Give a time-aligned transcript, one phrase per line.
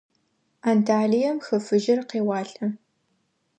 [0.69, 2.67] Анталием Хы Фыжьыр къеуалӏэ.